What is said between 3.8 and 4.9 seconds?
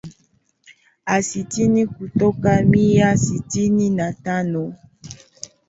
na tano